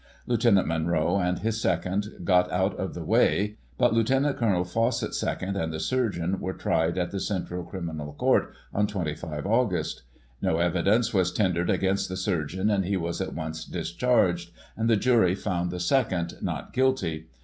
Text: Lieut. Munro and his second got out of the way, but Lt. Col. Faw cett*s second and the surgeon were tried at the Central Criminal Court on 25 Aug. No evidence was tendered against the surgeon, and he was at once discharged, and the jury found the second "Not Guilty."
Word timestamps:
Lieut. 0.25 0.43
Munro 0.65 1.19
and 1.19 1.37
his 1.37 1.61
second 1.61 2.07
got 2.23 2.51
out 2.51 2.75
of 2.79 2.95
the 2.95 3.03
way, 3.05 3.57
but 3.77 3.93
Lt. 3.93 4.35
Col. 4.35 4.63
Faw 4.63 4.89
cett*s 4.89 5.15
second 5.19 5.55
and 5.55 5.71
the 5.71 5.79
surgeon 5.79 6.39
were 6.39 6.53
tried 6.55 6.97
at 6.97 7.11
the 7.11 7.19
Central 7.19 7.63
Criminal 7.63 8.13
Court 8.13 8.51
on 8.73 8.87
25 8.87 9.43
Aug. 9.43 9.93
No 10.41 10.57
evidence 10.57 11.13
was 11.13 11.31
tendered 11.31 11.69
against 11.69 12.09
the 12.09 12.17
surgeon, 12.17 12.71
and 12.71 12.83
he 12.85 12.97
was 12.97 13.21
at 13.21 13.35
once 13.35 13.63
discharged, 13.63 14.49
and 14.75 14.89
the 14.89 14.97
jury 14.97 15.35
found 15.35 15.69
the 15.69 15.79
second 15.79 16.33
"Not 16.41 16.73
Guilty." 16.73 17.27